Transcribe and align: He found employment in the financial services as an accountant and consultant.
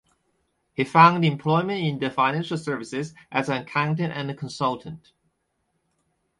He 0.73 0.83
found 0.83 1.23
employment 1.23 1.81
in 1.83 1.99
the 1.99 2.09
financial 2.09 2.57
services 2.57 3.13
as 3.31 3.49
an 3.49 3.61
accountant 3.61 4.11
and 4.13 4.35
consultant. 4.35 5.11